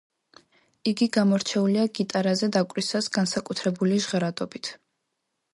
იგი 0.91 1.07
გამორჩეულია 1.17 1.83
გიტარაზე 1.99 2.49
დაკვრისას 2.57 3.13
განსაკუთრებული 3.19 4.03
ჟღერადობით. 4.07 4.73